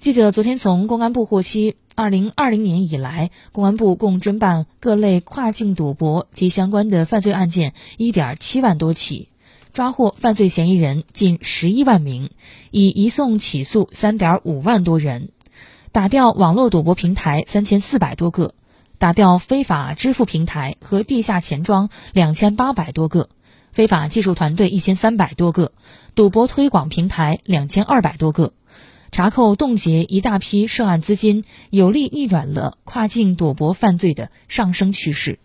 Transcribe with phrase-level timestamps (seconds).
[0.00, 9.28] 记者昨天从公安部获悉，二零二零年以来，公安部共侦办各类跨境赌博及相关的犯罪案件一点七万多起，
[9.74, 12.30] 抓获犯罪嫌疑人近十一万名，
[12.70, 15.32] 已移送起诉三点五万多人，
[15.92, 18.54] 打掉网络赌博平台三千四百多个，
[18.96, 23.28] 打掉非法支付平台和地下钱庄两千八百多个，
[23.70, 25.72] 非法技术团队一千三百多个，
[26.14, 28.54] 赌博推广平台两千二百多个。
[29.12, 35.38] 查扣冻结一大批涉案资金，有力逆转了跨境赌博犯罪的上升趋势。